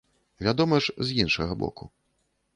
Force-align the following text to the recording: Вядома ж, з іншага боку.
Вядома 0.47 0.79
ж, 0.85 0.95
з 1.11 1.19
іншага 1.25 1.61
боку. 1.67 1.91